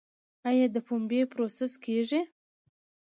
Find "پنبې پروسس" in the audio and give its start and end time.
0.87-1.73